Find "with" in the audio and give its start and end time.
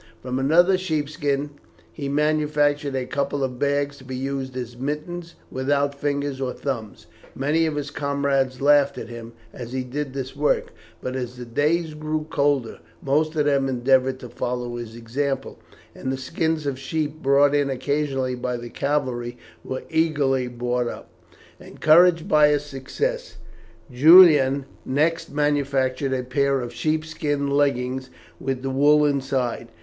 28.39-28.63